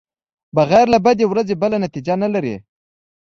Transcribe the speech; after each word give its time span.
بغیر 0.55 0.85
له 0.93 0.99
بدې 1.05 1.25
ورځې 1.27 1.55
بله 1.61 1.77
نتېجه 1.85 2.13
نلري. 2.23 2.55